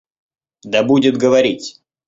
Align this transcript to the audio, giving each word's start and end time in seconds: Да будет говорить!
Да 0.63 0.81
будет 0.83 1.15
говорить! 1.19 1.79